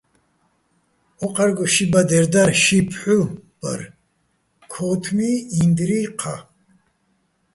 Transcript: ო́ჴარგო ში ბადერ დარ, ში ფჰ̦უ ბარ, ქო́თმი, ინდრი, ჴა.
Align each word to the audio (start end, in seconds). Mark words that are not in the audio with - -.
ო́ჴარგო 1.25 1.65
ში 1.73 1.85
ბადერ 1.91 2.25
დარ, 2.33 2.49
ში 2.63 2.79
ფჰ̦უ 2.91 3.17
ბარ, 3.59 3.81
ქო́თმი, 4.71 5.29
ინდრი, 5.61 5.99
ჴა. 6.19 6.35